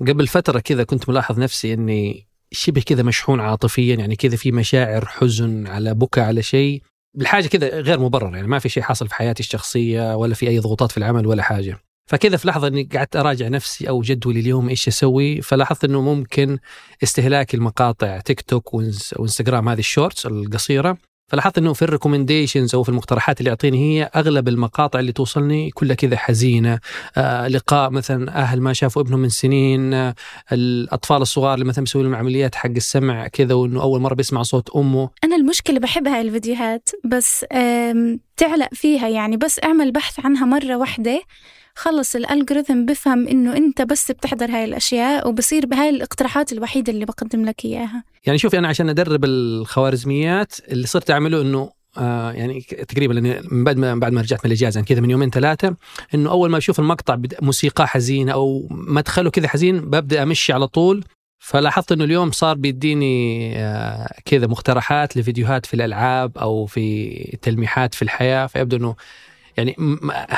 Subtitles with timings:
[0.00, 5.06] قبل فترة كذا كنت ملاحظ نفسي إني شبه كذا مشحون عاطفيا يعني كذا في مشاعر
[5.06, 6.82] حزن على بكى على شيء.
[7.14, 10.58] بالحاجة كذا غير مبرر يعني ما في شيء حصل في حياتي الشخصية ولا في أي
[10.58, 11.78] ضغوطات في العمل ولا حاجة.
[12.10, 16.58] فكذا في لحظة إني قعدت أراجع نفسي أو جدولي اليوم إيش أسوي فلاحظت إنه ممكن
[17.02, 22.82] استهلاك المقاطع تيك توك وإنستغرام هذه ال shorts القصيرة فلاحظت إنه في ال recommendations أو
[22.82, 26.78] في المقترحات اللي يعطيني هي أغلب المقاطع اللي توصلني كلها كذا حزينة.
[27.16, 30.14] آه لقاء مثلا أهل ما شافوا ابنهم من سنين آه
[30.52, 34.70] الأطفال الصغار اللي مثلا بيسوي لهم عمليات حق السمع كذا وإنه أول مرة بيسمع صوت
[34.76, 35.10] أمه.
[35.24, 37.44] أنا المشكلة بحب هاي الفيديوهات بس
[38.36, 41.22] تعلق فيها يعني بس اعمل بحث عنها مرة واحدة.
[41.74, 47.44] خلص الالجوريثم بفهم إنه أنت بس بتحضر هاي الأشياء وبصير بهاي الاقتراحات الوحيدة اللي بقدم
[47.44, 48.04] لك إياها.
[48.26, 53.14] يعني شوفي أنا عشان أدرب الخوارزميات اللي صرت أعمله إنه آه يعني تقريبا
[53.50, 55.76] من بعد ما بعد ما رجعت من الإجازة يعني كذا من يومين ثلاثة
[56.14, 61.04] إنه أول ما أشوف المقطع موسيقى حزينة أو مدخله كذا حزين ببدأ أمشي على طول.
[61.44, 68.02] فلاحظت إنه اليوم صار بيديني آه كذا مقترحات لفيديوهات في الألعاب أو في تلميحات في
[68.02, 68.94] الحياة فيبدو إنه
[69.56, 69.76] يعني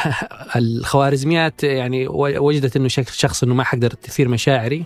[0.56, 4.84] الخوارزميات يعني وجدت إنه شخص إنه ما حقدر تثير مشاعري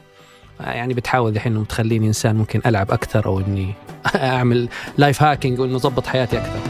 [0.61, 3.75] يعني بتحاول الحين إنه تخليني إنسان ممكن ألعب أكثر أو إني
[4.15, 6.70] أعمل life hacking وإنه أضبط حياتي أكثر.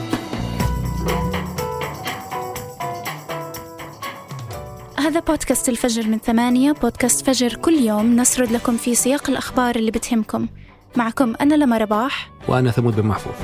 [5.31, 10.49] بودكاست الفجر من ثمانية بودكاست فجر كل يوم نسرد لكم في سياق الأخبار اللي بتهمكم.
[10.97, 12.31] معكم أنا لما رباح.
[12.49, 13.35] وأنا ثمود بن محفوظ.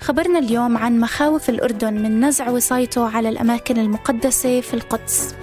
[0.00, 5.34] خبرنا اليوم عن مخاوف الأردن من نزع وصايته على الأماكن المقدسة في القدس.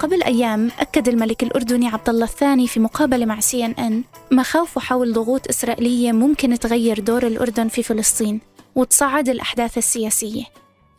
[0.00, 4.80] قبل أيام أكد الملك الأردني عبد الله الثاني في مقابلة مع سي إن إن مخاوفه
[4.80, 8.40] حول ضغوط إسرائيلية ممكن تغير دور الأردن في فلسطين
[8.74, 10.44] وتصعد الأحداث السياسية.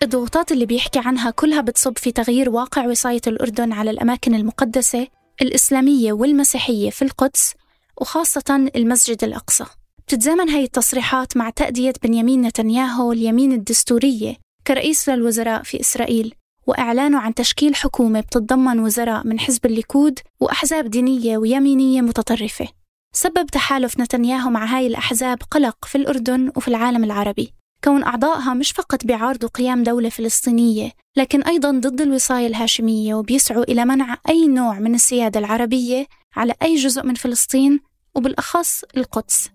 [0.04, 5.08] الضغوطات اللي بيحكي عنها كلها بتصب في تغيير واقع وصاية الأردن على الأماكن المقدسة
[5.42, 7.54] الإسلامية والمسيحية في القدس
[8.02, 9.66] وخاصة المسجد الأقصى.
[10.08, 14.36] بتتزامن هاي التصريحات مع تأدية بنيامين نتنياهو اليمين الدستورية
[14.68, 16.36] كرئيس للوزراء في إسرائيل.
[16.68, 22.68] وإعلانه عن تشكيل حكومة بتتضمن وزراء من حزب الليكود وأحزاب دينية ويمينية متطرفة.
[23.14, 27.54] سبب تحالف نتنياهو مع هاي الأحزاب قلق في الأردن وفي العالم العربي.
[27.84, 33.86] كون أعضائها مش فقط بيعارضوا قيام دولة فلسطينية لكن أيضا ضد الوصاية الهاشمية وبيسعوا إلى
[33.86, 37.80] منع أي نوع من السيادة العربية على أي جزء من فلسطين
[38.16, 39.50] وبالأخص القدس.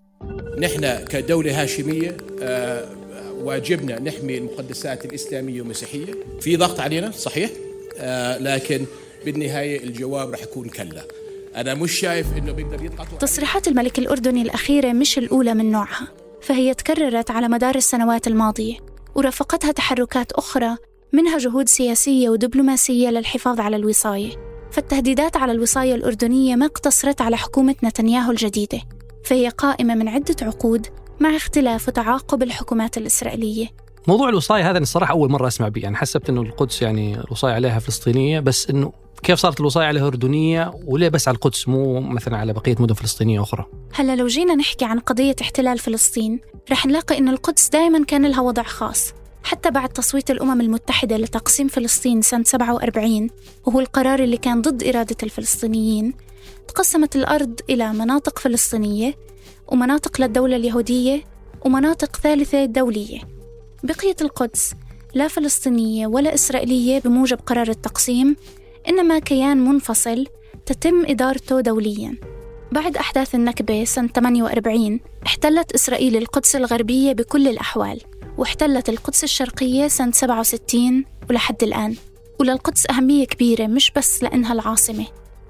[0.59, 3.06] نحن كدولة هاشمية آه،
[3.43, 6.05] واجبنا نحمي المقدسات الإسلامية والمسيحية.
[6.41, 7.49] في ضغط علينا؟ صحيح.
[7.97, 8.85] آه، لكن
[9.25, 11.03] بالنهاية الجواب رح يكون كلا.
[11.55, 16.07] أنا مش شايف إنه بيقدر يضغط تصريحات الملك الأردني الأخيرة مش الأولى من نوعها
[16.41, 18.77] فهي تكررت على مدار السنوات الماضية
[19.15, 20.77] ورافقتها تحركات أخرى
[21.13, 24.29] منها جهود سياسية ودبلوماسية للحفاظ على الوصاية.
[24.71, 28.79] فالتهديدات على الوصاية الأردنية ما اقتصرت على حكومة نتنياهو الجديدة
[29.25, 30.87] فهي قائمة من عدة عقود
[31.19, 33.67] مع اختلاف وتعاقب الحكومات الإسرائيلية.
[34.07, 35.81] موضوع الوصاية هذا الصراحة أول مرة أسمع به.
[35.81, 40.71] يعني حسبت أنه القدس يعني الوصاية عليها فلسطينية بس أنه كيف صارت الوصاية عليها أردنية
[40.85, 44.85] وليه بس على القدس مو مثلا على بقية مدن فلسطينية أخرى؟ هلا لو جينا نحكي
[44.85, 46.39] عن قضية احتلال فلسطين
[46.71, 49.13] رح نلاقي أن القدس دائما كان لها وضع خاص.
[49.43, 53.29] حتى بعد تصويت الأمم المتحدة لتقسيم فلسطين سنة 47
[53.65, 56.13] وهو القرار اللي كان ضد إرادة الفلسطينيين
[56.67, 59.15] تقسمت الأرض إلى مناطق فلسطينية
[59.67, 61.23] ومناطق للدولة اليهودية
[61.65, 63.19] ومناطق ثالثة دولية.
[63.83, 64.73] بقية القدس
[65.13, 68.35] لا فلسطينية ولا إسرائيلية بموجب قرار التقسيم
[68.89, 70.25] إنما كيان منفصل
[70.65, 72.15] تتم إدارته دولياً.
[72.71, 78.01] بعد أحداث النكبة سنة 48 احتلت إسرائيل القدس الغربية بكل الأحوال
[78.37, 81.95] واحتلت القدس الشرقية سنة 67 ولحد الآن.
[82.39, 85.05] وللقدس أهمية كبيرة مش بس لأنها العاصمة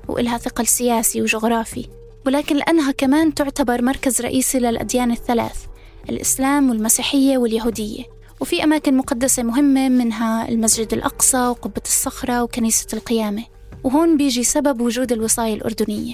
[0.08, 1.88] وإلها ثقل سياسي وجغرافي.
[2.28, 5.66] ولكن لأنها كمان تعتبر مركز رئيسي للأديان الثلاث
[6.10, 8.04] الإسلام والمسيحية واليهودية.
[8.42, 13.44] وفي أماكن مقدسة مهمة منها المسجد الأقصى وقبة الصخرة وكنيسة القيامة.
[13.84, 16.14] وهون بيجي سبب وجود الوصاية الأردنية.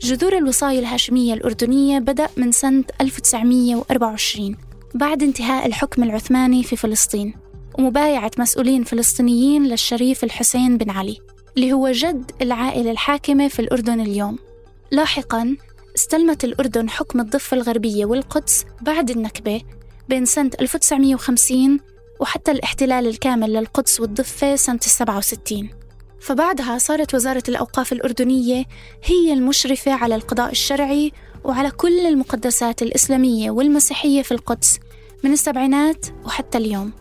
[0.00, 4.56] جذور الوصاية الهاشمية الأردنية بدأ من سنة 1924
[4.94, 7.34] بعد انتهاء الحكم العثماني في فلسطين
[7.78, 11.18] ومبايعة مسؤولين فلسطينيين للشريف الحسين بن علي
[11.56, 14.47] اللي هو جد العائلة الحاكمة في الأردن اليوم.
[14.90, 15.56] لاحقاً
[15.96, 19.62] استلمت الأردن حكم الضفة الغربية والقدس بعد النكبة
[20.08, 21.80] بين سنة 1950
[22.20, 25.70] وحتى الاحتلال الكامل للقدس والضفة سنة 67
[26.20, 28.64] فبعدها صارت وزارة الأوقاف الأردنية
[29.04, 31.12] هي المشرفة على القضاء الشرعي
[31.44, 34.78] وعلى كل المقدسات الإسلامية والمسيحية في القدس
[35.24, 36.92] من السبعينات وحتى اليوم.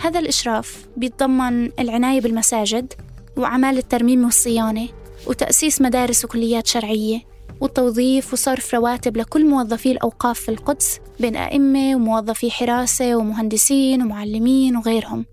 [0.00, 2.92] هذا الإشراف بيتضمن العناية بالمساجد
[3.36, 4.88] وأعمال الترميم والصيانة
[5.26, 7.20] وتأسيس مدارس وكليات شرعية
[7.60, 15.24] والتوظيف وصرف رواتب لكل موظفي الأوقاف في القدس بين أئمة وموظفي حراسة ومهندسين ومعلمين وغيرهم.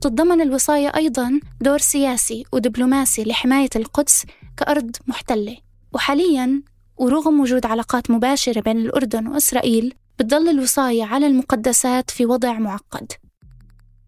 [0.00, 4.24] تتضمن الوصاية أيضا دور سياسي ودبلوماسي لحماية القدس
[4.56, 5.56] كأرض محتلة.
[5.92, 6.62] وحاليا
[6.96, 13.12] ورغم وجود علاقات مباشرة بين الأردن وإسرائيل بتظل الوصاية على المقدسات في وضع معقد.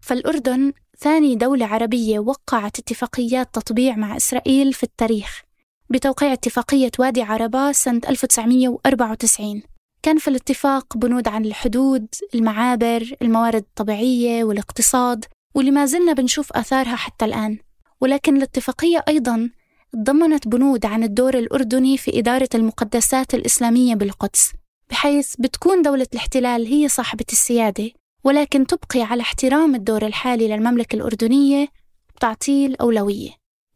[0.01, 5.41] فالأردن ثاني دولة عربية وقعت اتفاقيات تطبيع مع إسرائيل في التاريخ
[5.89, 9.61] بتوقيع اتفاقية وادي عربة سنة 1994
[10.03, 16.95] كان في الاتفاق بنود عن الحدود، المعابر، الموارد الطبيعية والاقتصاد واللي ما زلنا بنشوف آثارها
[16.95, 17.57] حتى الآن.
[18.01, 19.49] ولكن الاتفاقية أيضا
[19.93, 24.51] تضمنت بنود عن الدور الأردني في إدارة المقدسات الإسلامية بالقدس
[24.89, 27.91] بحيث بتكون دولة الاحتلال هي صاحبة السيادة.
[28.23, 31.67] ولكن تبقي على احترام الدور الحالي للمملكة الأردنية
[32.15, 33.29] بتعطيه الأولوية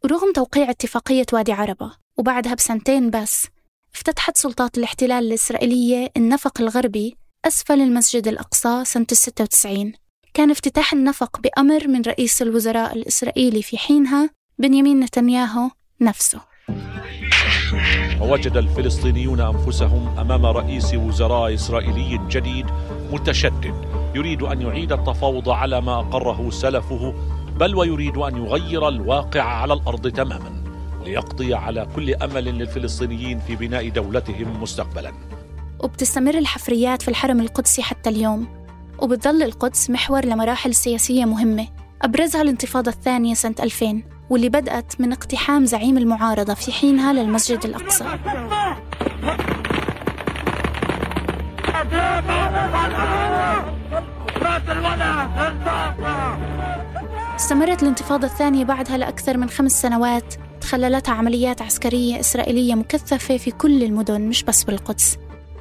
[0.04, 3.46] ورغم توقيع اتفاقية وادي عربة وبعدها بسنتين بس
[3.94, 9.92] افتتحت سلطات الاحتلال الإسرائيلية النفق الغربي أسفل المسجد الأقصى سنة 96
[10.34, 15.70] كان افتتاح النفق بأمر من رئيس الوزراء الإسرائيلي في حينها بنيامين نتنياهو
[16.00, 16.40] نفسه.
[18.20, 22.66] ووجد الفلسطينيون أنفسهم أمام رئيس وزراء إسرائيلي جديد
[23.12, 23.97] متشدد.
[24.14, 27.14] يريد أن يعيد التفاوض على ما أقره سلفه
[27.60, 30.62] بل ويريد أن يغير الواقع على الأرض تماما
[31.04, 35.12] ليقضي على كل أمل للفلسطينيين في بناء دولتهم مستقبلا
[35.80, 38.46] وبتستمر الحفريات في الحرم القدسي حتى اليوم
[38.98, 41.66] وبتظل القدس محور لمراحل سياسية مهمة
[42.02, 48.04] أبرزها الانتفاضة الثانية سنة 2000 واللي بدأت من اقتحام زعيم المعارضة في حينها للمسجد الأقصى
[57.36, 60.34] استمرت الانتفاضة الثانية بعدها لأكثر من خمس سنوات.
[60.60, 65.16] تخللتها عمليات عسكرية إسرائيلية مكثفة في كل المدن مش بس بالقدس.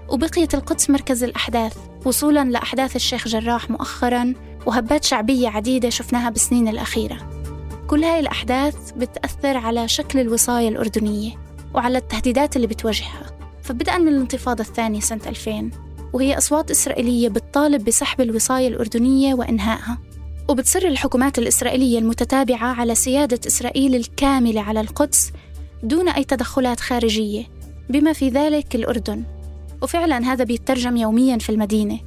[0.10, 4.34] وبقيت القدس مركز الأحداث وصولا لأحداث الشيخ جراح مؤخرا
[4.66, 7.18] وهبات شعبية عديدة شفناها بالسنين الأخيرة.
[7.88, 11.32] كل هاي الأحداث بتأثر على شكل الوصاية الأردنية
[11.74, 13.26] وعلى التهديدات اللي بتواجهها.
[13.64, 19.98] فبدءا من الانتفاضة الثانية سنة 2000 وهي أصوات إسرائيلية بتطالب بسحب الوصاية الأردنية وإنهائها.
[20.50, 25.32] وبتصر الحكومات الإسرائيلية المتتابعة على سيادة إسرائيل الكاملة على القدس
[25.84, 27.46] دون أي تدخلات خارجية
[27.90, 29.24] بما في ذلك الأردن.
[29.82, 32.00] وفعلا هذا بيترجم يوميا في المدينة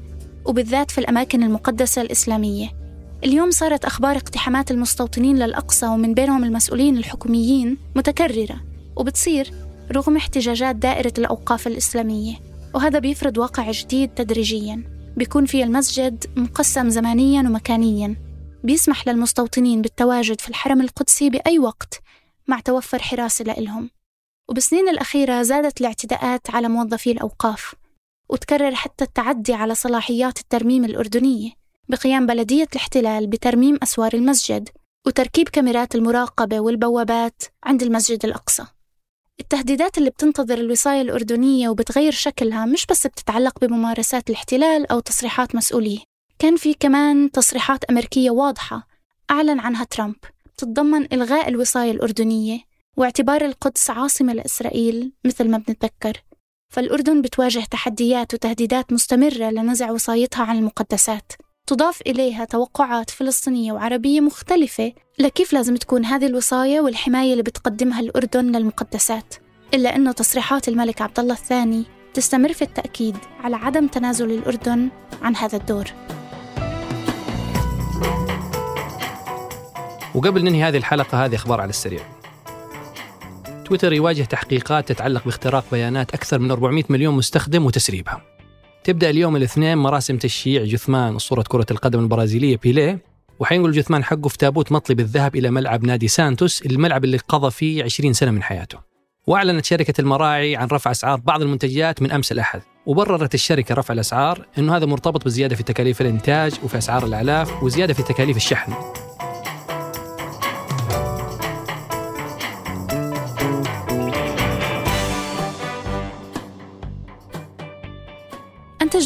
[0.45, 2.69] وبالذات في الأماكن المقدسة الإسلامية.
[3.25, 8.61] اليوم صارت أخبار اقتحامات المستوطنين للأقصى ومن بينهم المسؤولين الحكوميين متكررة
[8.97, 9.51] وبتصير
[9.93, 12.50] رغم احتجاجات دائرة الأوقاف الإسلامية.
[12.75, 14.85] وهذا بيفرض واقع جديد تدريجيا.
[15.17, 18.17] بيكون في المسجد مقسم زمانيا ومكانيا.
[18.65, 22.01] بيسمح للمستوطنين بالتواجد في الحرم القدسي بأي وقت
[22.49, 23.91] مع توفر حراسة لإلهم.
[24.49, 27.75] وبالسنين الأخيرة زادت الاعتداءات على موظفي الأوقاف.
[28.29, 31.51] وتكرر حتى التعدي على صلاحيات الترميم الأردنية
[31.89, 34.69] بقيام بلدية الاحتلال بترميم أسوار المسجد
[35.07, 38.65] وتركيب كاميرات المراقبة والبوابات عند المسجد الأقصى.
[39.41, 45.99] التهديدات اللي بتنتظر الوصاية الأردنية وبتغير شكلها مش بس بتتعلق بممارسات الاحتلال أو تصريحات مسؤوليه
[46.39, 48.87] كان في كمان تصريحات أمريكية واضحة.
[49.31, 50.17] أعلن عنها ترامب.
[50.57, 52.61] تتضمن إلغاء الوصاية الأردنية
[52.97, 56.23] واعتبار القدس عاصمة لإسرائيل مثل ما بنتذكر.
[56.69, 61.33] فالأردن بتواجه تحديات وتهديدات مستمرة لنزع وصايتها عن المقدسات.
[61.71, 68.57] تضاف إليها توقعات فلسطينية وعربية مختلفة لكيف لازم تكون هذه الوصاية والحماية اللي بتقدمها الأردن
[68.57, 69.35] للمقدسات.
[69.75, 71.85] إلا أن تصريحات الملك عبد الله الثاني
[72.15, 74.89] تستمر في التأكيد على عدم تنازل الأردن
[75.23, 75.85] عن هذا الدور.
[80.15, 82.01] وقبل ننهي هذه الحلقة هذه أخبار على السريع.
[83.65, 88.30] تويتر يواجه تحقيقات تتعلق باختراق بيانات أكثر من 400 مليون مستخدم وتسريبها.
[88.85, 92.99] تبدأ اليوم الاثنين مراسم تشييع جثمان أسطورة كرة القدم البرازيلية بيليه.
[93.41, 97.85] وحينقل الجثمان حقه في تابوت مطلي بالذهب إلى ملعب نادي سانتوس الملعب اللي قضى فيه
[97.85, 98.79] 20 سنة من حياته.
[99.27, 102.63] وأعلنت شركة المراعي عن رفع أسعار بعض المنتجات من أمس الأحد.
[102.87, 107.95] وبررت الشركة رفع الأسعار أنه هذا مرتبط بزيادة في تكاليف الإنتاج وفي أسعار الأعلاف وزيادة
[107.95, 108.73] في تكاليف الشحن.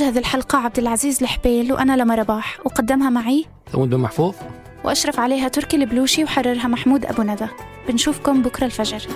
[0.05, 3.45] هذه الحلقة عبد العزيز الحبيل وأنا لما رباح وقدمها معي.
[3.73, 4.35] ثمود بن محفوظ؟
[4.85, 7.47] وأشرف عليها تركي البلوشي وحررها محمود أبو ندى.
[7.89, 9.09] بنشوفكم بكرة الفجر.